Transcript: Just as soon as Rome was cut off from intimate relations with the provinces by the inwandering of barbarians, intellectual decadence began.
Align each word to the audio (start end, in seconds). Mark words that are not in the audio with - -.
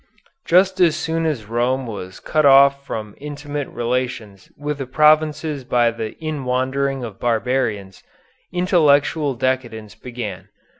Just 0.47 0.79
as 0.81 0.95
soon 0.95 1.27
as 1.27 1.45
Rome 1.45 1.85
was 1.85 2.19
cut 2.19 2.43
off 2.43 2.83
from 2.87 3.13
intimate 3.19 3.67
relations 3.67 4.51
with 4.57 4.79
the 4.79 4.87
provinces 4.87 5.63
by 5.63 5.91
the 5.91 6.15
inwandering 6.19 7.03
of 7.03 7.19
barbarians, 7.19 8.01
intellectual 8.51 9.35
decadence 9.35 9.93
began. 9.93 10.49